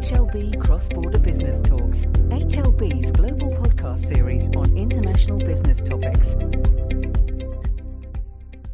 HLB 0.00 0.58
Cross 0.58 0.88
Border 0.88 1.18
Business 1.18 1.60
Talks, 1.60 2.06
HLB's 2.06 3.12
global 3.12 3.50
podcast 3.50 4.06
series 4.06 4.48
on 4.56 4.74
international 4.74 5.36
business 5.36 5.78
topics. 5.82 6.34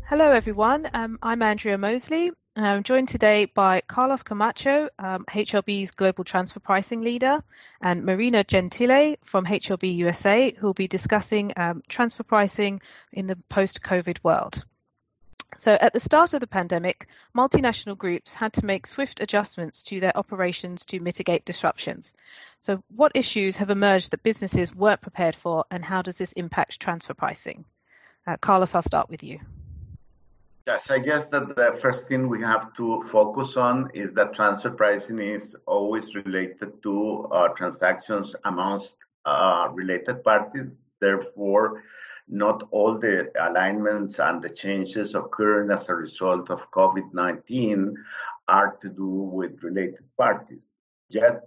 Hello, 0.04 0.30
everyone. 0.30 0.86
Um, 0.94 1.18
I'm 1.20 1.42
Andrea 1.42 1.78
Mosley. 1.78 2.30
I'm 2.54 2.84
joined 2.84 3.08
today 3.08 3.46
by 3.46 3.82
Carlos 3.88 4.22
Camacho, 4.22 4.88
um, 5.00 5.24
HLB's 5.24 5.90
Global 5.90 6.22
Transfer 6.22 6.60
Pricing 6.60 7.00
Leader, 7.00 7.42
and 7.80 8.04
Marina 8.04 8.44
Gentile 8.44 9.16
from 9.24 9.46
HLB 9.46 9.96
USA, 9.96 10.54
who 10.56 10.68
will 10.68 10.74
be 10.74 10.86
discussing 10.86 11.52
um, 11.56 11.82
transfer 11.88 12.22
pricing 12.22 12.80
in 13.12 13.26
the 13.26 13.36
post 13.48 13.82
COVID 13.82 14.18
world. 14.22 14.64
So, 15.58 15.76
at 15.80 15.92
the 15.92 16.00
start 16.00 16.34
of 16.34 16.40
the 16.40 16.46
pandemic, 16.46 17.06
multinational 17.34 17.96
groups 17.96 18.34
had 18.34 18.52
to 18.54 18.66
make 18.66 18.86
swift 18.86 19.20
adjustments 19.20 19.82
to 19.84 20.00
their 20.00 20.16
operations 20.16 20.84
to 20.86 21.00
mitigate 21.00 21.46
disruptions. 21.46 22.14
So, 22.60 22.82
what 22.94 23.12
issues 23.14 23.56
have 23.56 23.70
emerged 23.70 24.10
that 24.10 24.22
businesses 24.22 24.74
weren't 24.74 25.00
prepared 25.00 25.34
for, 25.34 25.64
and 25.70 25.84
how 25.84 26.02
does 26.02 26.18
this 26.18 26.32
impact 26.32 26.78
transfer 26.78 27.14
pricing? 27.14 27.64
Uh, 28.26 28.36
Carlos, 28.36 28.74
I'll 28.74 28.82
start 28.82 29.08
with 29.08 29.22
you. 29.22 29.40
Yes, 30.66 30.90
I 30.90 30.98
guess 30.98 31.28
that 31.28 31.54
the 31.54 31.78
first 31.80 32.08
thing 32.08 32.28
we 32.28 32.42
have 32.42 32.74
to 32.74 33.00
focus 33.02 33.56
on 33.56 33.88
is 33.94 34.12
that 34.14 34.34
transfer 34.34 34.70
pricing 34.70 35.20
is 35.20 35.56
always 35.64 36.14
related 36.16 36.82
to 36.82 37.28
uh, 37.30 37.48
transactions 37.48 38.34
amongst 38.44 38.96
uh, 39.24 39.68
related 39.72 40.24
parties. 40.24 40.88
Therefore, 41.00 41.84
not 42.28 42.66
all 42.70 42.98
the 42.98 43.30
alignments 43.40 44.18
and 44.18 44.42
the 44.42 44.50
changes 44.50 45.14
occurring 45.14 45.70
as 45.70 45.88
a 45.88 45.94
result 45.94 46.50
of 46.50 46.70
COVID-19 46.70 47.94
are 48.48 48.76
to 48.80 48.88
do 48.88 49.06
with 49.06 49.62
related 49.62 50.04
parties. 50.16 50.76
Yet, 51.08 51.42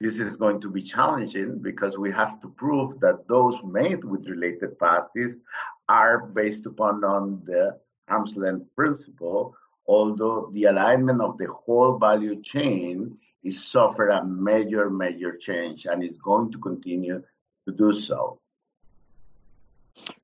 this 0.00 0.18
is 0.18 0.36
going 0.36 0.60
to 0.60 0.70
be 0.70 0.82
challenging 0.82 1.58
because 1.58 1.98
we 1.98 2.12
have 2.12 2.40
to 2.40 2.48
prove 2.48 3.00
that 3.00 3.26
those 3.26 3.62
made 3.64 4.04
with 4.04 4.28
related 4.28 4.78
parties 4.78 5.40
are 5.88 6.26
based 6.26 6.66
upon 6.66 7.02
on 7.04 7.42
the 7.44 7.78
arm's 8.06 8.36
length 8.36 8.66
principle, 8.76 9.56
although 9.86 10.50
the 10.52 10.64
alignment 10.64 11.20
of 11.20 11.36
the 11.38 11.48
whole 11.48 11.98
value 11.98 12.40
chain 12.42 13.18
is 13.42 13.64
suffered 13.64 14.10
a 14.10 14.24
major, 14.24 14.90
major 14.90 15.36
change 15.36 15.86
and 15.86 16.02
is 16.02 16.16
going 16.18 16.52
to 16.52 16.58
continue 16.58 17.22
to 17.66 17.74
do 17.74 17.92
so. 17.92 18.40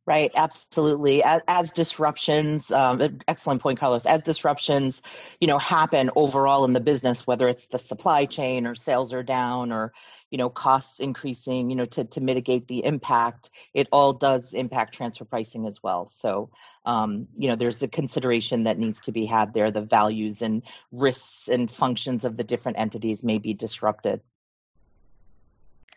Right, 0.07 0.31
absolutely. 0.35 1.23
As, 1.23 1.41
as 1.49 1.73
disruptions, 1.73 2.71
um, 2.71 3.21
excellent 3.27 3.63
point, 3.63 3.81
Carlos. 3.81 4.05
As 4.05 4.23
disruptions, 4.23 5.01
you 5.41 5.49
know, 5.49 5.57
happen 5.57 6.11
overall 6.15 6.67
in 6.67 6.75
the 6.75 6.81
business, 6.81 7.27
whether 7.27 7.49
it's 7.49 7.65
the 7.67 7.79
supply 7.79 8.27
chain 8.27 8.67
or 8.67 8.75
sales 8.75 9.15
are 9.15 9.23
down 9.23 9.73
or 9.73 9.95
you 10.31 10.37
know 10.37 10.51
costs 10.51 11.01
increasing, 11.01 11.71
you 11.71 11.77
know, 11.77 11.87
to 11.87 12.05
to 12.05 12.21
mitigate 12.21 12.69
the 12.69 12.85
impact, 12.85 13.49
it 13.73 13.89
all 13.93 14.13
does 14.13 14.53
impact 14.53 14.95
transfer 14.95 15.25
pricing 15.25 15.67
as 15.67 15.83
well. 15.83 16.05
So, 16.05 16.51
um, 16.85 17.27
you 17.39 17.49
know, 17.49 17.57
there's 17.57 17.83
a 17.83 17.89
consideration 17.89 18.65
that 18.65 18.79
needs 18.79 19.01
to 19.01 19.13
be 19.13 19.25
had 19.25 19.55
there. 19.55 19.71
The 19.71 19.81
values 19.81 20.43
and 20.43 20.63
risks 20.93 21.49
and 21.49 21.71
functions 21.71 22.27
of 22.27 22.37
the 22.37 22.45
different 22.45 22.79
entities 22.79 23.23
may 23.23 23.39
be 23.39 23.55
disrupted. 23.55 24.21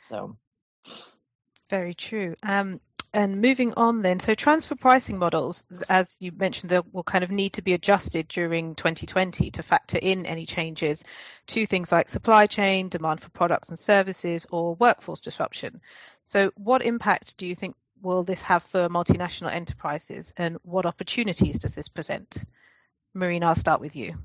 So. 0.07 0.37
Very 1.69 1.93
true. 1.93 2.35
Um, 2.43 2.79
and 3.13 3.41
moving 3.41 3.73
on 3.73 4.01
then, 4.01 4.19
so 4.19 4.33
transfer 4.33 4.75
pricing 4.75 5.17
models, 5.17 5.65
as 5.89 6.17
you 6.19 6.31
mentioned, 6.31 6.69
they 6.69 6.79
will 6.91 7.03
kind 7.03 7.23
of 7.23 7.31
need 7.31 7.53
to 7.53 7.61
be 7.61 7.73
adjusted 7.73 8.27
during 8.27 8.75
2020 8.75 9.51
to 9.51 9.63
factor 9.63 9.99
in 10.01 10.25
any 10.25 10.45
changes 10.45 11.03
to 11.47 11.65
things 11.65 11.91
like 11.91 12.09
supply 12.09 12.47
chain, 12.47 12.89
demand 12.89 13.21
for 13.21 13.29
products 13.29 13.69
and 13.69 13.79
services, 13.79 14.45
or 14.51 14.75
workforce 14.75 15.21
disruption. 15.21 15.81
So, 16.23 16.51
what 16.55 16.81
impact 16.81 17.37
do 17.37 17.47
you 17.47 17.55
think 17.55 17.75
will 18.01 18.23
this 18.23 18.41
have 18.43 18.63
for 18.63 18.87
multinational 18.89 19.51
enterprises, 19.51 20.33
and 20.37 20.57
what 20.63 20.85
opportunities 20.85 21.59
does 21.59 21.75
this 21.75 21.87
present? 21.87 22.43
Marina, 23.13 23.47
I'll 23.47 23.55
start 23.55 23.81
with 23.81 23.95
you. 23.95 24.15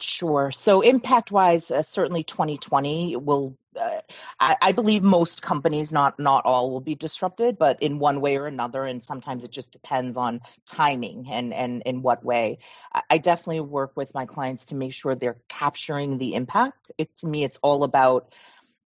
Sure. 0.00 0.52
So, 0.52 0.80
impact 0.80 1.32
wise, 1.32 1.70
uh, 1.70 1.82
certainly 1.82 2.22
2020 2.22 3.16
will 3.16 3.56
uh, 3.78 4.00
I, 4.40 4.56
I, 4.60 4.72
believe 4.72 5.02
most 5.02 5.42
companies, 5.42 5.92
not 5.92 6.18
not 6.18 6.44
all, 6.44 6.70
will 6.70 6.80
be 6.80 6.94
disrupted, 6.94 7.58
but 7.58 7.82
in 7.82 7.98
one 7.98 8.20
way 8.20 8.36
or 8.36 8.46
another, 8.46 8.84
and 8.84 9.04
sometimes 9.04 9.44
it 9.44 9.50
just 9.50 9.72
depends 9.72 10.16
on 10.16 10.40
timing 10.66 11.26
and 11.30 11.52
and 11.52 11.82
in 11.84 12.02
what 12.02 12.24
way. 12.24 12.58
I, 12.92 13.02
I 13.10 13.18
definitely 13.18 13.60
work 13.60 13.92
with 13.96 14.14
my 14.14 14.26
clients 14.26 14.66
to 14.66 14.74
make 14.74 14.92
sure 14.92 15.14
they're 15.14 15.38
capturing 15.48 16.18
the 16.18 16.34
impact. 16.34 16.90
It 16.98 17.14
to 17.16 17.26
me, 17.26 17.44
it's 17.44 17.58
all 17.62 17.84
about 17.84 18.32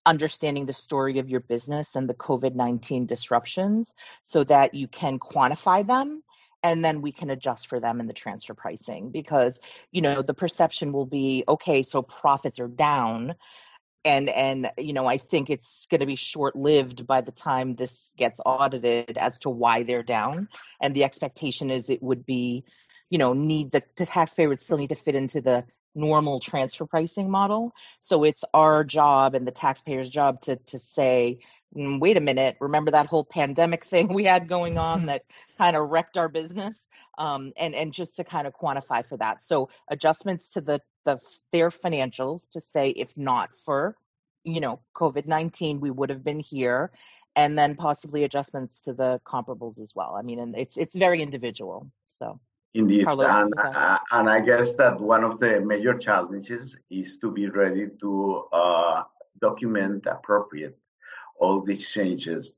understanding 0.06 0.66
the 0.66 0.72
story 0.74 1.18
of 1.18 1.30
your 1.30 1.40
business 1.40 1.96
and 1.96 2.08
the 2.08 2.14
COVID 2.14 2.54
nineteen 2.54 3.06
disruptions, 3.06 3.94
so 4.22 4.44
that 4.44 4.74
you 4.74 4.88
can 4.88 5.18
quantify 5.18 5.86
them 5.86 6.23
and 6.64 6.82
then 6.82 7.02
we 7.02 7.12
can 7.12 7.30
adjust 7.30 7.68
for 7.68 7.78
them 7.78 8.00
in 8.00 8.06
the 8.06 8.14
transfer 8.14 8.54
pricing 8.54 9.10
because 9.10 9.60
you 9.92 10.00
know 10.00 10.22
the 10.22 10.34
perception 10.34 10.92
will 10.92 11.06
be 11.06 11.44
okay 11.46 11.84
so 11.84 12.02
profits 12.02 12.58
are 12.58 12.66
down. 12.66 13.36
And 14.06 14.28
and 14.28 14.70
you 14.76 14.92
know 14.92 15.06
i 15.06 15.16
think 15.16 15.48
it's 15.48 15.86
going 15.86 16.00
to 16.00 16.06
be 16.06 16.16
short 16.16 16.56
lived 16.56 17.06
by 17.06 17.22
the 17.22 17.32
time 17.32 17.74
this 17.74 18.12
gets 18.18 18.38
audited 18.44 19.16
as 19.16 19.38
to 19.38 19.50
why 19.50 19.82
they're 19.82 20.02
down. 20.02 20.48
And 20.80 20.94
the 20.94 21.04
expectation 21.04 21.70
is 21.70 21.88
it 21.88 22.02
would 22.02 22.26
be 22.26 22.64
you 23.08 23.18
know 23.18 23.32
need 23.32 23.72
the, 23.72 23.82
the 23.96 24.04
taxpayer 24.04 24.48
would 24.48 24.60
still 24.60 24.76
need 24.76 24.90
to 24.90 24.94
fit 24.94 25.14
into 25.14 25.40
the 25.40 25.64
normal 25.94 26.40
transfer 26.40 26.86
pricing 26.86 27.30
model 27.30 27.72
so 28.00 28.24
it's 28.24 28.44
our 28.52 28.84
job 28.84 29.34
and 29.34 29.46
the 29.46 29.52
taxpayer's 29.52 30.10
job 30.10 30.40
to 30.40 30.56
to 30.56 30.78
say 30.78 31.38
mm, 31.76 32.00
wait 32.00 32.16
a 32.16 32.20
minute 32.20 32.56
remember 32.60 32.90
that 32.90 33.06
whole 33.06 33.24
pandemic 33.24 33.84
thing 33.92 34.12
we 34.12 34.24
had 34.24 34.48
going 34.48 34.78
on 34.78 35.06
that 35.06 35.22
kind 35.58 35.76
of 35.76 35.88
wrecked 35.88 36.18
our 36.18 36.28
business 36.28 36.88
um, 37.18 37.52
and 37.56 37.74
and 37.74 37.92
just 37.92 38.16
to 38.16 38.24
kind 38.24 38.46
of 38.46 38.54
quantify 38.54 39.06
for 39.06 39.16
that. 39.18 39.42
So 39.42 39.68
adjustments 39.88 40.50
to 40.50 40.60
the 40.60 40.80
the 41.04 41.18
their 41.52 41.70
financials 41.70 42.48
to 42.50 42.60
say 42.60 42.90
if 42.90 43.16
not 43.16 43.54
for 43.54 43.96
you 44.44 44.60
know 44.60 44.80
COVID 44.94 45.26
nineteen, 45.26 45.80
we 45.80 45.90
would 45.90 46.10
have 46.10 46.24
been 46.24 46.40
here, 46.40 46.90
and 47.36 47.58
then 47.58 47.76
possibly 47.76 48.24
adjustments 48.24 48.80
to 48.82 48.92
the 48.92 49.20
comparables 49.24 49.80
as 49.80 49.94
well. 49.94 50.14
I 50.16 50.22
mean, 50.22 50.38
and 50.38 50.56
it's 50.56 50.76
it's 50.76 50.96
very 50.96 51.22
individual. 51.22 51.90
So. 52.06 52.40
Indeed, 52.74 53.04
Carlos, 53.04 53.28
and, 53.32 53.54
uh, 53.56 53.98
and 54.10 54.28
I 54.28 54.40
guess 54.40 54.74
that 54.74 55.00
one 55.00 55.22
of 55.22 55.38
the 55.38 55.60
major 55.60 55.96
challenges 55.96 56.76
is 56.90 57.16
to 57.18 57.30
be 57.30 57.48
ready 57.48 57.88
to 58.00 58.44
uh, 58.52 59.02
document 59.40 60.06
appropriate 60.06 60.76
all 61.38 61.60
these 61.60 61.88
changes 61.88 62.56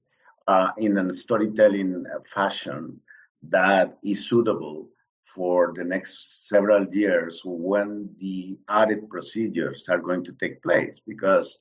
uh, 0.49 0.71
in 0.79 0.97
a 0.97 1.13
storytelling 1.13 2.07
fashion 2.25 2.99
that 3.43 3.99
is 4.03 4.27
suitable 4.27 4.89
for 5.25 5.73
the 5.77 5.85
next 5.85 6.49
several 6.49 6.87
years 6.95 7.43
when 7.45 8.09
the 8.21 8.57
audit 8.71 9.09
procedures 9.09 9.87
are 9.89 9.99
going 9.99 10.25
to 10.25 10.33
take 10.33 10.63
place 10.63 11.01
because 11.07 11.59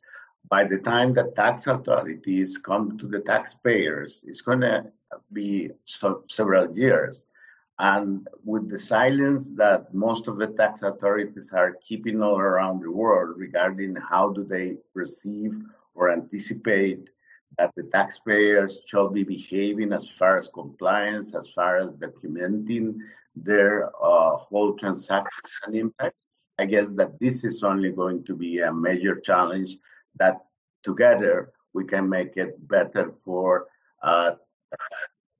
by 0.49 0.63
the 0.63 0.77
time 0.77 1.13
the 1.13 1.31
tax 1.35 1.67
authorities 1.67 2.57
come 2.57 2.97
to 2.97 3.07
the 3.07 3.19
taxpayers, 3.21 4.23
it's 4.27 4.41
going 4.41 4.61
to 4.61 4.85
be 5.33 5.71
so, 5.85 6.23
several 6.29 6.77
years. 6.77 7.25
And 7.79 8.27
with 8.45 8.69
the 8.69 8.79
silence 8.79 9.49
that 9.51 9.93
most 9.93 10.27
of 10.27 10.37
the 10.37 10.47
tax 10.47 10.81
authorities 10.81 11.51
are 11.53 11.77
keeping 11.85 12.21
all 12.21 12.37
around 12.37 12.81
the 12.81 12.91
world 12.91 13.37
regarding 13.37 13.95
how 13.95 14.29
do 14.29 14.45
they 14.45 14.77
perceive 14.93 15.57
or 15.93 16.09
anticipate 16.11 17.09
that 17.57 17.71
the 17.75 17.83
taxpayers 17.83 18.81
shall 18.85 19.09
be 19.09 19.23
behaving 19.23 19.91
as 19.93 20.09
far 20.09 20.37
as 20.37 20.47
compliance, 20.47 21.35
as 21.35 21.49
far 21.49 21.77
as 21.77 21.91
documenting 21.93 22.97
their 23.35 23.91
uh, 24.01 24.35
whole 24.37 24.73
transactions 24.73 25.59
and 25.65 25.75
impacts. 25.75 26.27
I 26.57 26.65
guess 26.65 26.89
that 26.91 27.19
this 27.19 27.43
is 27.43 27.63
only 27.63 27.91
going 27.91 28.23
to 28.25 28.35
be 28.35 28.59
a 28.59 28.73
major 28.73 29.19
challenge 29.19 29.77
that 30.17 30.45
together 30.83 31.51
we 31.73 31.83
can 31.83 32.07
make 32.09 32.37
it 32.37 32.55
better 32.67 33.11
for 33.11 33.67
uh, 34.01 34.31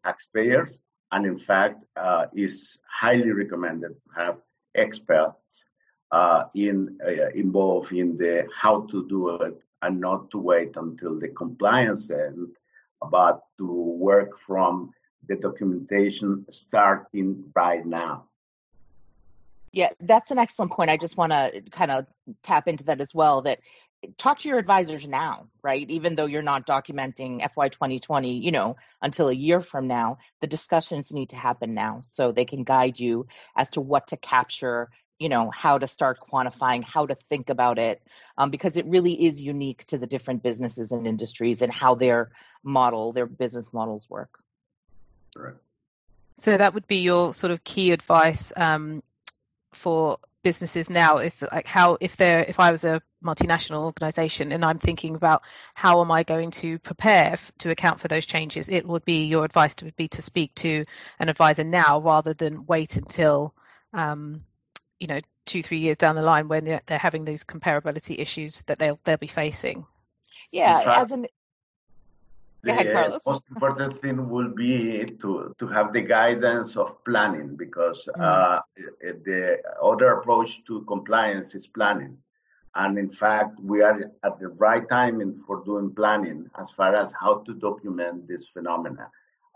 taxpayers. 0.03 0.83
And 1.15 1.25
in 1.25 1.39
fact, 1.39 1.85
uh, 1.95 2.25
is 2.33 2.77
highly 2.91 3.31
recommended 3.31 3.93
to 4.03 4.21
have 4.21 4.41
experts 4.75 5.65
uh, 6.11 6.43
in 6.53 6.97
uh, 7.07 7.29
involved 7.33 7.93
in 7.93 8.17
the 8.17 8.45
how 8.53 8.81
to 8.91 9.07
do 9.07 9.29
it 9.29 9.63
and 9.81 10.01
not 10.01 10.29
to 10.31 10.37
wait 10.37 10.75
until 10.75 11.17
the 11.17 11.29
compliance 11.29 12.11
end, 12.11 12.49
but 13.09 13.39
to 13.57 13.65
work 13.97 14.37
from 14.37 14.91
the 15.29 15.37
documentation 15.37 16.45
starting 16.51 17.49
right 17.55 17.85
now. 17.85 18.25
Yeah, 19.75 19.89
that's 19.99 20.31
an 20.31 20.37
excellent 20.37 20.71
point. 20.71 20.89
I 20.89 20.95
just 20.95 21.17
want 21.17 21.33
to 21.33 21.61
kind 21.69 21.91
of 21.91 22.05
tap 22.43 22.69
into 22.69 22.85
that 22.85 23.01
as 23.01 23.13
well. 23.13 23.41
That 23.41 23.59
talk 24.17 24.39
to 24.39 24.47
your 24.47 24.57
advisors 24.57 25.05
now, 25.05 25.47
right? 25.61 25.89
Even 25.89 26.15
though 26.15 26.27
you're 26.27 26.41
not 26.41 26.65
documenting 26.65 27.39
FY 27.53 27.67
2020, 27.67 28.37
you 28.37 28.51
know, 28.51 28.77
until 29.01 29.27
a 29.27 29.33
year 29.33 29.59
from 29.59 29.87
now, 29.87 30.19
the 30.39 30.47
discussions 30.47 31.11
need 31.11 31.31
to 31.31 31.35
happen 31.35 31.73
now 31.73 31.99
so 32.05 32.31
they 32.31 32.45
can 32.45 32.63
guide 32.63 33.01
you 33.01 33.27
as 33.53 33.69
to 33.71 33.81
what 33.81 34.07
to 34.07 34.17
capture 34.17 34.89
you 35.19 35.29
know 35.29 35.49
how 35.49 35.77
to 35.77 35.87
start 35.87 36.19
quantifying 36.19 36.83
how 36.83 37.05
to 37.05 37.15
think 37.15 37.49
about 37.49 37.79
it 37.79 38.01
um, 38.37 38.49
because 38.49 38.75
it 38.75 38.85
really 38.85 39.25
is 39.25 39.41
unique 39.41 39.85
to 39.85 39.97
the 39.97 40.07
different 40.07 40.43
businesses 40.43 40.91
and 40.91 41.07
industries 41.07 41.61
and 41.61 41.71
how 41.71 41.95
their 41.95 42.31
model 42.63 43.13
their 43.13 43.25
business 43.25 43.71
models 43.71 44.09
work 44.09 44.39
right 45.37 45.53
so 46.35 46.57
that 46.57 46.73
would 46.73 46.85
be 46.85 46.97
your 46.97 47.33
sort 47.33 47.51
of 47.51 47.63
key 47.63 47.93
advice 47.93 48.51
um, 48.57 49.01
for 49.75 50.17
businesses 50.43 50.91
now 50.91 51.17
if 51.17 51.43
like 51.51 51.65
how 51.65 51.97
if 51.99 52.17
they're 52.17 52.45
if 52.47 52.59
i 52.59 52.69
was 52.69 52.83
a 52.83 53.01
multinational 53.23 53.83
organization 53.83 54.51
and 54.51 54.63
i'm 54.63 54.77
thinking 54.77 55.15
about 55.15 55.41
how 55.73 56.01
am 56.01 56.11
i 56.11 56.21
going 56.21 56.51
to 56.51 56.77
prepare 56.79 57.33
f- 57.33 57.51
to 57.57 57.71
account 57.71 57.99
for 57.99 58.07
those 58.07 58.27
changes 58.27 58.69
it 58.69 58.85
would 58.85 59.03
be 59.05 59.25
your 59.25 59.43
advice 59.43 59.73
to, 59.73 59.85
would 59.85 59.95
be 59.95 60.07
to 60.07 60.21
speak 60.21 60.53
to 60.53 60.83
an 61.17 61.29
advisor 61.29 61.63
now 61.63 61.99
rather 61.99 62.33
than 62.33 62.65
wait 62.67 62.95
until 62.95 63.55
um, 63.93 64.43
you 64.99 65.07
know 65.07 65.19
two 65.45 65.61
three 65.61 65.79
years 65.79 65.97
down 65.97 66.15
the 66.15 66.21
line 66.21 66.47
when 66.47 66.63
they're, 66.63 66.81
they're 66.85 66.97
having 66.97 67.25
these 67.25 67.43
comparability 67.43 68.19
issues 68.19 68.61
that 68.63 68.79
they'll 68.79 68.99
they'll 69.03 69.17
be 69.17 69.27
facing. 69.27 69.85
Yeah 70.51 70.83
as 71.01 71.11
an 71.11 71.27
the 72.65 73.21
most 73.25 73.49
important 73.49 74.01
thing 74.01 74.29
will 74.29 74.49
be 74.49 75.05
to, 75.21 75.55
to 75.57 75.67
have 75.67 75.93
the 75.93 76.01
guidance 76.01 76.75
of 76.75 77.03
planning 77.05 77.55
because 77.55 78.07
mm. 78.17 78.21
uh, 78.21 78.61
the 79.01 79.59
other 79.81 80.07
approach 80.17 80.63
to 80.65 80.81
compliance 80.81 81.55
is 81.55 81.67
planning. 81.67 82.17
And 82.75 82.97
in 82.97 83.09
fact, 83.09 83.59
we 83.61 83.81
are 83.81 84.11
at 84.23 84.39
the 84.39 84.49
right 84.49 84.87
timing 84.87 85.35
for 85.35 85.63
doing 85.63 85.93
planning 85.95 86.49
as 86.59 86.71
far 86.71 86.93
as 86.93 87.13
how 87.19 87.39
to 87.45 87.53
document 87.53 88.27
this 88.27 88.49
phenomena. 88.49 89.09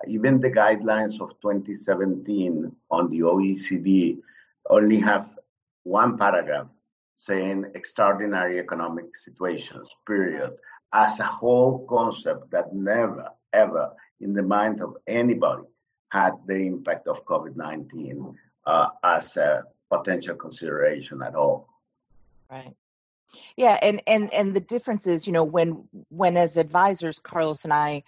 Even 0.07 0.39
the 0.39 0.49
guidelines 0.49 1.19
of 1.19 1.31
2017 1.41 2.71
on 2.89 3.09
the 3.09 3.19
OECD 3.19 4.19
only 4.69 4.99
have 4.99 5.37
one 5.83 6.17
paragraph 6.17 6.67
saying 7.15 7.65
extraordinary 7.75 8.59
economic 8.59 9.17
situations, 9.17 9.93
period, 10.07 10.53
as 10.93 11.19
a 11.19 11.25
whole 11.25 11.85
concept 11.87 12.51
that 12.51 12.73
never, 12.73 13.29
ever 13.53 13.93
in 14.19 14.33
the 14.33 14.43
mind 14.43 14.81
of 14.81 14.97
anybody 15.07 15.63
had 16.09 16.33
the 16.47 16.55
impact 16.55 17.07
of 17.07 17.25
COVID 17.25 17.55
19 17.55 18.35
uh, 18.65 18.87
as 19.03 19.37
a 19.37 19.63
potential 19.89 20.35
consideration 20.35 21.21
at 21.21 21.35
all. 21.35 21.67
Right. 22.49 22.73
Yeah, 23.55 23.77
and 23.79 24.01
and 24.07 24.33
and 24.33 24.55
the 24.55 24.59
difference 24.59 25.05
is, 25.05 25.27
you 25.27 25.33
know, 25.33 25.43
when 25.43 25.87
when 26.09 26.35
as 26.35 26.57
advisors, 26.57 27.19
Carlos 27.19 27.63
and 27.63 27.73
I, 27.73 28.03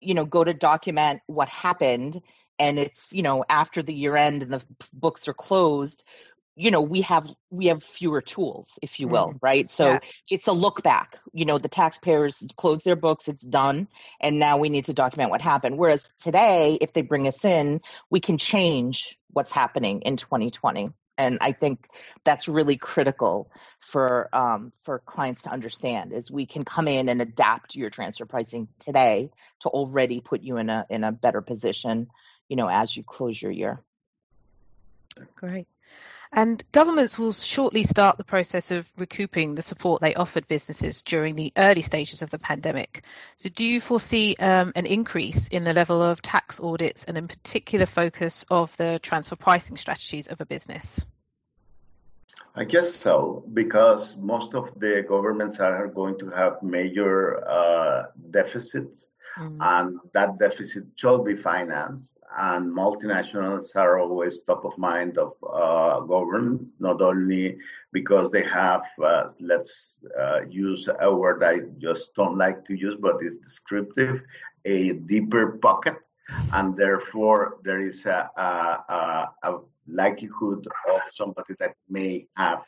you 0.00 0.14
know, 0.14 0.24
go 0.24 0.42
to 0.42 0.54
document 0.54 1.20
what 1.26 1.48
happened, 1.50 2.22
and 2.58 2.78
it's 2.78 3.12
you 3.12 3.22
know 3.22 3.44
after 3.48 3.82
the 3.82 3.92
year 3.92 4.16
end 4.16 4.42
and 4.42 4.52
the 4.52 4.64
books 4.92 5.28
are 5.28 5.34
closed, 5.34 6.04
you 6.54 6.70
know 6.70 6.80
we 6.80 7.00
have 7.02 7.26
we 7.50 7.66
have 7.66 7.82
fewer 7.82 8.20
tools 8.20 8.78
if 8.82 9.00
you 9.00 9.08
will 9.08 9.28
mm. 9.28 9.38
right 9.40 9.70
so 9.70 9.92
yeah. 9.92 9.98
it's 10.30 10.48
a 10.48 10.52
look 10.52 10.82
back 10.82 11.18
you 11.32 11.44
know 11.44 11.58
the 11.58 11.68
taxpayers 11.68 12.42
close 12.56 12.82
their 12.82 12.96
books 12.96 13.28
it's 13.28 13.44
done 13.44 13.88
and 14.20 14.38
now 14.38 14.58
we 14.58 14.68
need 14.68 14.84
to 14.84 14.92
document 14.92 15.30
what 15.30 15.40
happened 15.40 15.78
whereas 15.78 16.08
today 16.18 16.76
if 16.80 16.92
they 16.92 17.02
bring 17.02 17.26
us 17.26 17.44
in 17.44 17.80
we 18.10 18.20
can 18.20 18.38
change 18.38 19.18
what's 19.32 19.50
happening 19.50 20.02
in 20.02 20.16
2020 20.16 20.88
and 21.16 21.38
i 21.40 21.52
think 21.52 21.88
that's 22.24 22.48
really 22.48 22.76
critical 22.76 23.50
for 23.78 24.28
um, 24.34 24.70
for 24.82 24.98
clients 24.98 25.42
to 25.42 25.50
understand 25.50 26.12
is 26.12 26.30
we 26.30 26.44
can 26.44 26.64
come 26.64 26.86
in 26.86 27.08
and 27.08 27.22
adapt 27.22 27.74
your 27.74 27.90
transfer 27.90 28.26
pricing 28.26 28.68
today 28.78 29.30
to 29.60 29.68
already 29.68 30.20
put 30.20 30.42
you 30.42 30.58
in 30.58 30.68
a 30.68 30.86
in 30.90 31.02
a 31.02 31.12
better 31.12 31.40
position 31.40 32.08
you 32.48 32.56
know 32.56 32.68
as 32.68 32.94
you 32.94 33.02
close 33.02 33.40
your 33.40 33.52
year 33.52 33.80
great 35.36 35.66
and 36.32 36.62
governments 36.72 37.18
will 37.18 37.32
shortly 37.32 37.82
start 37.82 38.16
the 38.16 38.24
process 38.24 38.70
of 38.70 38.90
recouping 38.96 39.54
the 39.54 39.62
support 39.62 40.00
they 40.00 40.14
offered 40.14 40.48
businesses 40.48 41.02
during 41.02 41.36
the 41.36 41.52
early 41.56 41.82
stages 41.82 42.22
of 42.22 42.30
the 42.30 42.38
pandemic. 42.38 43.02
So, 43.36 43.50
do 43.50 43.64
you 43.64 43.80
foresee 43.80 44.34
um, 44.40 44.72
an 44.74 44.86
increase 44.86 45.48
in 45.48 45.64
the 45.64 45.74
level 45.74 46.02
of 46.02 46.22
tax 46.22 46.58
audits 46.58 47.04
and, 47.04 47.18
in 47.18 47.28
particular, 47.28 47.84
focus 47.84 48.46
of 48.50 48.74
the 48.78 48.98
transfer 49.02 49.36
pricing 49.36 49.76
strategies 49.76 50.28
of 50.28 50.40
a 50.40 50.46
business? 50.46 51.04
I 52.54 52.64
guess 52.64 52.94
so, 52.94 53.44
because 53.52 54.16
most 54.16 54.54
of 54.54 54.78
the 54.78 55.04
governments 55.08 55.58
are 55.58 55.86
going 55.86 56.18
to 56.18 56.28
have 56.30 56.62
major 56.62 57.46
uh, 57.48 58.04
deficits, 58.30 59.08
mm. 59.38 59.56
and 59.60 59.98
that 60.12 60.38
deficit 60.38 60.84
should 60.96 61.24
be 61.24 61.36
financed 61.36 62.18
and 62.38 62.70
multinationals 62.70 63.76
are 63.76 63.98
always 63.98 64.40
top 64.40 64.64
of 64.64 64.76
mind 64.78 65.18
of 65.18 65.32
uh, 65.52 66.00
governments, 66.00 66.76
not 66.78 67.02
only 67.02 67.58
because 67.92 68.30
they 68.30 68.42
have, 68.42 68.84
uh, 69.04 69.28
let's 69.40 70.02
uh, 70.18 70.40
use 70.48 70.88
a 71.00 71.14
word 71.14 71.42
I 71.44 71.60
just 71.78 72.14
don't 72.14 72.38
like 72.38 72.64
to 72.66 72.74
use, 72.74 72.96
but 72.98 73.16
it's 73.20 73.38
descriptive, 73.38 74.22
a 74.64 74.94
deeper 74.94 75.58
pocket, 75.58 75.96
and 76.54 76.76
therefore 76.76 77.58
there 77.64 77.82
is 77.82 78.06
a, 78.06 78.30
a, 78.36 79.28
a 79.42 79.58
likelihood 79.86 80.66
of 80.88 81.00
somebody 81.10 81.54
that 81.58 81.74
may 81.88 82.26
have 82.36 82.62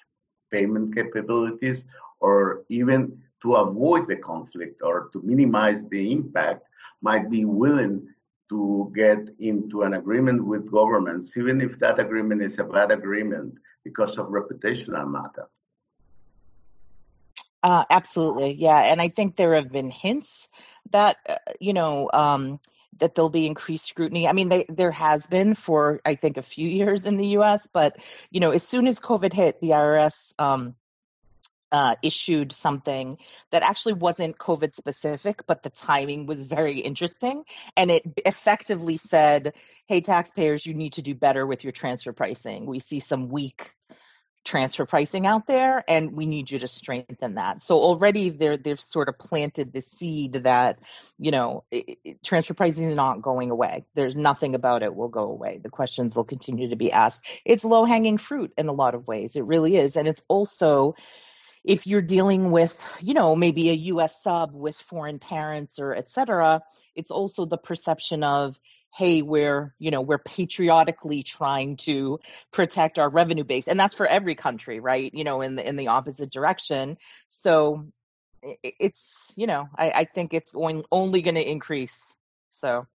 payment 0.52 0.94
capabilities 0.94 1.86
or 2.20 2.64
even 2.68 3.18
to 3.44 3.56
avoid 3.56 4.08
the 4.08 4.16
conflict 4.16 4.80
or 4.82 5.10
to 5.12 5.20
minimize 5.22 5.86
the 5.88 6.10
impact 6.10 6.64
might 7.02 7.30
be 7.30 7.44
willing 7.44 8.08
to 8.48 8.90
get 8.96 9.28
into 9.38 9.82
an 9.82 9.94
agreement 9.94 10.42
with 10.44 10.70
governments, 10.70 11.36
even 11.36 11.60
if 11.60 11.78
that 11.78 11.98
agreement 11.98 12.40
is 12.42 12.58
a 12.58 12.64
bad 12.64 12.90
agreement 12.90 13.54
because 13.84 14.16
of 14.16 14.28
reputational 14.28 15.06
matters. 15.08 15.52
Uh, 17.62 17.84
absolutely, 17.90 18.52
yeah, 18.52 18.80
and 18.80 19.00
I 19.00 19.08
think 19.08 19.36
there 19.36 19.54
have 19.54 19.70
been 19.70 19.90
hints 19.90 20.48
that 20.90 21.16
uh, 21.28 21.36
you 21.60 21.72
know 21.72 22.10
um, 22.12 22.60
that 22.98 23.14
there'll 23.14 23.30
be 23.30 23.46
increased 23.46 23.86
scrutiny. 23.86 24.28
I 24.28 24.32
mean, 24.32 24.48
they, 24.48 24.64
there 24.68 24.90
has 24.90 25.26
been 25.26 25.54
for 25.54 26.00
I 26.04 26.14
think 26.14 26.36
a 26.36 26.42
few 26.42 26.68
years 26.68 27.06
in 27.06 27.16
the 27.16 27.28
U.S., 27.38 27.66
but 27.66 27.96
you 28.30 28.40
know, 28.40 28.50
as 28.50 28.62
soon 28.62 28.86
as 28.86 29.00
COVID 29.00 29.32
hit, 29.32 29.60
the 29.60 29.70
IRS 29.70 30.34
um, 30.38 30.74
uh, 31.74 31.96
issued 32.02 32.52
something 32.52 33.18
that 33.50 33.64
actually 33.64 33.94
wasn't 33.94 34.38
COVID 34.38 34.72
specific, 34.72 35.44
but 35.48 35.64
the 35.64 35.70
timing 35.70 36.24
was 36.24 36.44
very 36.44 36.78
interesting. 36.78 37.42
And 37.76 37.90
it 37.90 38.04
effectively 38.24 38.96
said, 38.96 39.54
hey, 39.88 40.00
taxpayers, 40.00 40.64
you 40.64 40.74
need 40.74 40.92
to 40.92 41.02
do 41.02 41.16
better 41.16 41.44
with 41.44 41.64
your 41.64 41.72
transfer 41.72 42.12
pricing. 42.12 42.66
We 42.66 42.78
see 42.78 43.00
some 43.00 43.28
weak 43.28 43.74
transfer 44.44 44.86
pricing 44.86 45.26
out 45.26 45.48
there 45.48 45.82
and 45.88 46.12
we 46.12 46.26
need 46.26 46.48
you 46.48 46.58
to 46.58 46.68
strengthen 46.68 47.34
that. 47.34 47.60
So 47.60 47.74
already 47.74 48.30
they're 48.30 48.56
they've 48.56 48.78
sort 48.78 49.08
of 49.08 49.18
planted 49.18 49.72
the 49.72 49.80
seed 49.80 50.34
that 50.44 50.78
you 51.18 51.32
know 51.32 51.64
it, 51.72 51.98
it, 52.04 52.22
transfer 52.22 52.54
pricing 52.54 52.90
is 52.90 52.94
not 52.94 53.22
going 53.22 53.50
away. 53.50 53.84
There's 53.94 54.14
nothing 54.14 54.54
about 54.54 54.84
it 54.84 54.94
will 54.94 55.08
go 55.08 55.24
away. 55.24 55.58
The 55.60 55.70
questions 55.70 56.14
will 56.14 56.24
continue 56.24 56.68
to 56.68 56.76
be 56.76 56.92
asked. 56.92 57.24
It's 57.44 57.64
low 57.64 57.84
hanging 57.84 58.18
fruit 58.18 58.52
in 58.58 58.68
a 58.68 58.72
lot 58.72 58.94
of 58.94 59.08
ways. 59.08 59.34
It 59.34 59.44
really 59.44 59.76
is. 59.76 59.96
And 59.96 60.06
it's 60.06 60.22
also 60.28 60.94
if 61.64 61.86
you're 61.86 62.02
dealing 62.02 62.50
with, 62.50 62.86
you 63.00 63.14
know, 63.14 63.34
maybe 63.34 63.70
a 63.70 63.74
US 63.74 64.22
sub 64.22 64.54
with 64.54 64.76
foreign 64.76 65.18
parents 65.18 65.78
or 65.78 65.94
et 65.94 66.08
cetera, 66.08 66.62
it's 66.94 67.10
also 67.10 67.46
the 67.46 67.56
perception 67.56 68.22
of, 68.22 68.60
hey, 68.94 69.22
we're, 69.22 69.74
you 69.78 69.90
know, 69.90 70.02
we're 70.02 70.18
patriotically 70.18 71.22
trying 71.22 71.76
to 71.76 72.20
protect 72.52 72.98
our 72.98 73.08
revenue 73.08 73.44
base. 73.44 73.66
And 73.66 73.80
that's 73.80 73.94
for 73.94 74.06
every 74.06 74.34
country, 74.34 74.78
right? 74.78 75.12
You 75.12 75.24
know, 75.24 75.40
in 75.40 75.56
the 75.56 75.66
in 75.66 75.76
the 75.76 75.88
opposite 75.88 76.30
direction. 76.30 76.98
So 77.28 77.86
it's, 78.62 79.32
you 79.34 79.46
know, 79.46 79.68
I, 79.76 79.90
I 79.90 80.04
think 80.04 80.34
it's 80.34 80.52
going 80.52 80.84
only 80.92 81.22
gonna 81.22 81.40
increase. 81.40 82.14
So 82.50 82.86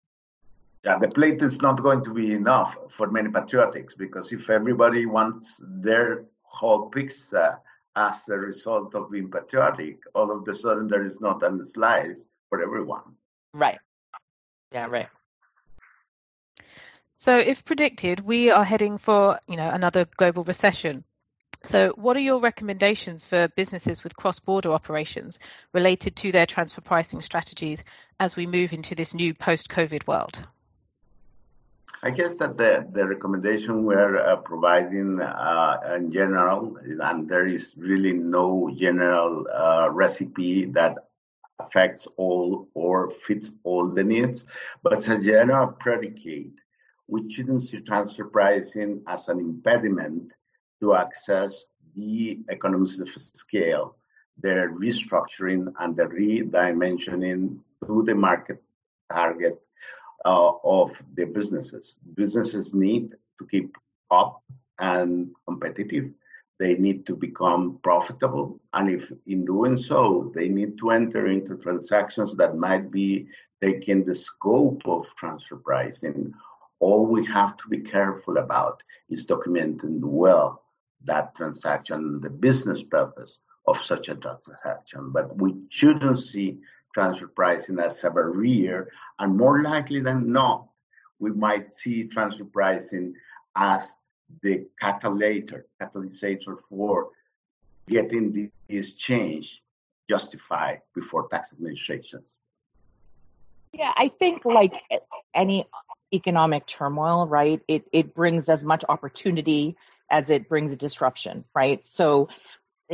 yeah, 0.85 0.99
the 0.99 1.09
plate 1.09 1.41
is 1.41 1.59
not 1.59 1.81
going 1.81 2.03
to 2.03 2.13
be 2.13 2.33
enough 2.33 2.77
for 2.91 3.09
many 3.09 3.29
patriotics 3.29 3.97
because 3.97 4.31
if 4.31 4.49
everybody 4.49 5.05
wants 5.07 5.59
their 5.59 6.25
whole 6.43 6.87
pizza 6.89 7.59
as 7.99 8.29
a 8.29 8.37
result 8.37 8.95
of 8.95 9.11
being 9.11 9.29
patriotic, 9.29 9.99
all 10.15 10.31
of 10.31 10.47
a 10.47 10.55
sudden 10.55 10.87
there 10.87 11.03
is 11.03 11.19
not 11.19 11.43
a 11.43 11.65
slice 11.65 12.25
for 12.47 12.61
everyone. 12.61 13.03
Right. 13.53 13.77
Yeah, 14.71 14.87
right. 14.87 15.09
So 17.15 17.37
if 17.37 17.65
predicted, 17.65 18.21
we 18.21 18.49
are 18.49 18.63
heading 18.63 18.97
for, 18.97 19.37
you 19.49 19.57
know, 19.57 19.69
another 19.69 20.05
global 20.15 20.45
recession. 20.45 21.03
So 21.65 21.89
what 21.97 22.15
are 22.15 22.21
your 22.21 22.39
recommendations 22.39 23.25
for 23.25 23.49
businesses 23.49 24.01
with 24.01 24.15
cross-border 24.15 24.71
operations 24.71 25.37
related 25.73 26.15
to 26.17 26.31
their 26.31 26.45
transfer 26.45 26.79
pricing 26.79 27.21
strategies 27.21 27.83
as 28.21 28.37
we 28.37 28.47
move 28.47 28.71
into 28.71 28.95
this 28.95 29.13
new 29.13 29.33
post-COVID 29.33 30.07
world? 30.07 30.47
I 32.01 32.11
guess 32.11 32.35
that 32.35 32.55
the, 32.55 32.87
the 32.93 33.05
recommendation 33.05 33.83
we're 33.83 34.17
uh, 34.17 34.37
providing 34.37 35.19
uh, 35.19 35.79
in 35.97 36.11
general, 36.11 36.77
and 36.81 37.27
there 37.27 37.45
is 37.45 37.73
really 37.75 38.13
no 38.13 38.71
general 38.73 39.45
uh, 39.53 39.89
recipe 39.91 40.65
that 40.67 40.95
affects 41.59 42.07
all 42.15 42.69
or 42.73 43.09
fits 43.09 43.51
all 43.63 43.89
the 43.89 44.03
needs, 44.03 44.45
but 44.81 44.93
it's 44.93 45.09
a 45.09 45.19
general 45.19 45.67
predicate. 45.67 46.53
We 47.07 47.29
shouldn't 47.29 47.63
see 47.63 47.81
transfer 47.81 48.23
pricing 48.23 49.03
as 49.05 49.27
an 49.27 49.39
impediment 49.39 50.31
to 50.79 50.95
access 50.95 51.67
the 51.95 52.39
economies 52.47 53.01
of 53.01 53.09
scale, 53.09 53.97
their 54.37 54.71
restructuring 54.71 55.73
and 55.79 55.97
the 55.97 56.03
redimensioning 56.03 57.59
to 57.85 58.03
the 58.05 58.15
market 58.15 58.63
target 59.11 59.59
uh, 60.25 60.51
of 60.63 61.01
the 61.15 61.25
businesses. 61.25 61.99
Businesses 62.15 62.73
need 62.73 63.15
to 63.37 63.47
keep 63.47 63.75
up 64.11 64.43
and 64.79 65.31
competitive. 65.47 66.11
They 66.59 66.75
need 66.75 67.05
to 67.05 67.15
become 67.15 67.79
profitable. 67.83 68.59
And 68.73 68.89
if 68.89 69.11
in 69.27 69.45
doing 69.45 69.77
so, 69.77 70.31
they 70.35 70.49
need 70.49 70.77
to 70.79 70.91
enter 70.91 71.27
into 71.27 71.55
transactions 71.55 72.35
that 72.35 72.57
might 72.57 72.91
be 72.91 73.27
taking 73.61 74.05
the 74.05 74.15
scope 74.15 74.81
of 74.85 75.13
transfer 75.15 75.57
pricing, 75.57 76.33
all 76.79 77.05
we 77.05 77.25
have 77.25 77.57
to 77.57 77.67
be 77.67 77.79
careful 77.79 78.37
about 78.37 78.83
is 79.09 79.25
documenting 79.25 79.99
well 79.99 80.63
that 81.05 81.35
transaction, 81.35 82.19
the 82.21 82.29
business 82.29 82.83
purpose 82.83 83.39
of 83.67 83.77
such 83.81 84.09
a 84.09 84.15
transaction. 84.15 85.11
But 85.11 85.37
we 85.37 85.55
shouldn't 85.69 86.19
see 86.19 86.59
transfer 86.93 87.27
pricing 87.27 87.79
as 87.79 88.03
a 88.03 88.09
barrier, 88.09 88.89
and 89.19 89.37
more 89.37 89.61
likely 89.61 89.99
than 90.01 90.31
not, 90.31 90.67
we 91.19 91.31
might 91.31 91.73
see 91.73 92.05
transfer 92.05 92.45
pricing 92.45 93.13
as 93.55 93.95
the 94.41 94.65
catalysator, 94.81 95.63
catalysator 95.81 96.57
for 96.67 97.09
getting 97.87 98.51
this 98.67 98.93
change 98.93 99.63
justified 100.09 100.81
before 100.95 101.27
tax 101.27 101.53
administrations. 101.53 102.37
Yeah, 103.73 103.93
I 103.95 104.07
think 104.07 104.45
like 104.45 104.73
any 105.33 105.65
economic 106.11 106.65
turmoil, 106.65 107.27
right? 107.27 107.61
It 107.67 107.85
it 107.93 108.15
brings 108.15 108.49
as 108.49 108.63
much 108.63 108.83
opportunity 108.89 109.75
as 110.09 110.29
it 110.29 110.49
brings 110.49 110.73
a 110.73 110.75
disruption, 110.75 111.45
right? 111.53 111.85
So 111.85 112.29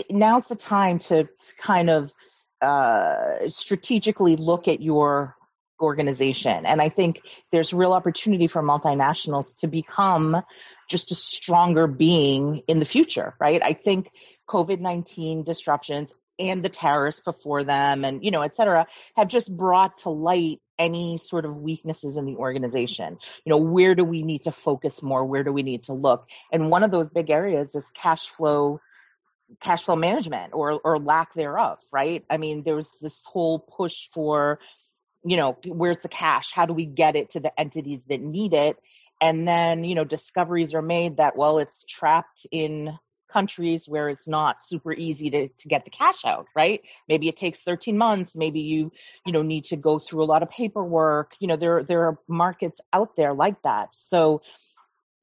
now's 0.10 0.48
the 0.48 0.56
time 0.56 1.00
to 1.00 1.30
kind 1.58 1.90
of 1.90 2.14
uh, 2.62 3.50
strategically 3.50 4.36
look 4.36 4.68
at 4.68 4.82
your 4.82 5.36
organization. 5.82 6.66
And 6.66 6.82
I 6.82 6.90
think 6.90 7.22
there's 7.52 7.74
real 7.74 7.94
opportunity 7.94 8.48
for 8.48 8.64
multinationals 8.64 9.58
to 9.58 9.68
become 9.68 10.42
just 10.90 11.12
a 11.12 11.16
stronger 11.16 11.88
being 11.88 12.64
in 12.68 12.80
the 12.80 12.86
future, 12.86 13.34
right? 13.40 13.62
I 13.62 13.74
think 13.74 14.10
COVID 14.48 14.80
19 14.80 15.44
disruptions 15.44 16.14
and 16.38 16.64
the 16.64 16.70
tariffs 16.70 17.22
before 17.22 17.64
them 17.64 18.04
and, 18.06 18.24
you 18.24 18.32
know, 18.32 18.42
et 18.42 18.56
cetera, 18.56 18.88
have 19.16 19.28
just 19.28 19.56
brought 19.56 20.00
to 20.00 20.10
light 20.10 20.60
any 20.78 21.18
sort 21.18 21.46
of 21.46 21.56
weaknesses 21.56 22.18
in 22.18 22.26
the 22.26 22.36
organization. 22.36 23.18
You 23.46 23.50
know, 23.50 23.58
where 23.58 23.96
do 23.96 24.04
we 24.04 24.24
need 24.24 24.44
to 24.44 24.52
focus 24.52 25.02
more? 25.02 25.24
Where 25.26 25.44
do 25.44 25.54
we 25.54 25.64
need 25.64 25.84
to 25.86 25.94
look? 25.94 26.28
And 26.52 26.70
one 26.70 26.84
of 26.84 26.92
those 26.92 27.10
big 27.10 27.30
areas 27.30 27.76
is 27.76 27.90
cash 27.92 28.28
flow 28.28 28.82
cash 29.60 29.84
flow 29.84 29.96
management 29.96 30.54
or 30.54 30.80
or 30.84 31.00
lack 31.00 31.34
thereof, 31.34 31.80
right? 31.92 32.24
I 32.30 32.38
mean, 32.38 32.64
there 32.64 32.76
was 32.76 32.92
this 33.02 33.24
whole 33.26 33.60
push 33.60 34.10
for 34.14 34.60
you 35.28 35.38
know, 35.38 35.58
where's 35.66 36.04
the 36.04 36.08
cash? 36.08 36.52
How 36.52 36.68
do 36.68 36.74
we 36.74 36.86
get 36.86 37.16
it 37.16 37.32
to 37.32 37.40
the 37.40 37.60
entities 37.60 38.04
that 38.06 38.22
need 38.22 38.54
it? 38.54 38.78
And 39.20 39.48
then, 39.48 39.84
you 39.84 39.96
know, 39.96 40.04
discoveries 40.04 40.76
are 40.76 40.84
made 40.84 41.18
that 41.18 41.36
well, 41.36 41.58
it's 41.58 41.84
trapped 41.84 42.46
in 42.52 42.98
countries 43.32 43.90
where 43.90 44.08
it's 44.08 44.28
not 44.28 44.64
super 44.64 44.94
easy 44.94 45.30
to, 45.30 45.48
to 45.50 45.68
get 45.68 45.84
the 45.84 45.90
cash 45.90 46.24
out, 46.26 46.46
right? 46.56 46.82
Maybe 47.10 47.28
it 47.28 47.36
takes 47.36 47.60
13 47.60 47.98
months. 47.98 48.36
Maybe 48.36 48.62
you, 48.62 48.92
you 49.26 49.34
know, 49.34 49.42
need 49.42 49.66
to 49.66 49.76
go 49.76 50.00
through 50.00 50.24
a 50.24 50.26
lot 50.26 50.44
of 50.44 50.50
paperwork. 50.50 51.34
You 51.40 51.48
know, 51.48 51.58
there, 51.58 51.84
there 51.84 52.04
are 52.04 52.20
markets 52.28 52.80
out 52.94 53.16
there 53.18 53.34
like 53.34 53.62
that. 53.64 53.90
So 53.94 54.42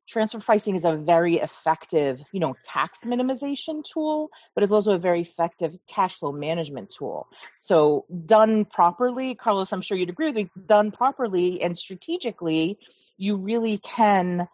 transfer 0.07 0.41
pricing 0.41 0.75
is 0.75 0.85
a 0.85 0.97
very 0.97 1.37
effective, 1.37 2.23
you 2.33 2.41
know, 2.41 2.55
tax 2.65 2.99
minimization 3.05 3.85
tool, 3.85 4.31
but 4.55 4.63
it's 4.63 4.73
also 4.73 4.93
a 4.93 4.99
very 4.99 5.21
effective 5.21 5.79
cash 5.87 6.19
flow 6.19 6.33
management 6.33 6.91
tool. 6.91 7.29
So 7.57 8.05
done 8.27 8.65
properly, 8.65 9.35
Carlos, 9.35 9.73
I'm 9.73 9.81
sure 9.81 9.97
you'd 9.97 10.11
agree 10.11 10.27
with 10.27 10.37
me, 10.37 10.51
done 10.67 10.91
properly 10.91 11.63
and 11.63 11.77
strategically, 11.77 12.79
you 13.17 13.37
really 13.37 13.79
can 13.79 14.49